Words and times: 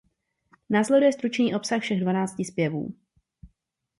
Následuje 0.69 1.11
stručný 1.13 1.55
obsah 1.55 1.81
všech 1.81 1.99
dvanácti 2.01 2.45
zpěvů. 2.45 2.93